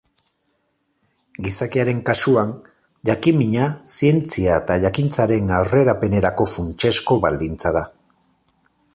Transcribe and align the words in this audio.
Gizakiaren 1.47 1.97
kasuan, 2.07 2.53
jakin-mina 3.09 3.67
zientzia 3.97 4.55
eta 4.61 4.77
jakintzaren 4.85 5.53
aurrerapenerako 5.59 6.47
funtsezko 6.55 7.19
baldintza 7.27 7.75
da. 7.77 7.85